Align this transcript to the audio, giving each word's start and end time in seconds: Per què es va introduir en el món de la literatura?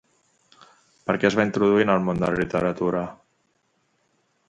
Per 1.09 1.15
què 1.23 1.29
es 1.29 1.37
va 1.41 1.45
introduir 1.49 1.87
en 1.89 1.93
el 1.99 2.03
món 2.09 2.25
de 2.25 2.27
la 2.33 2.41
literatura? 2.43 3.07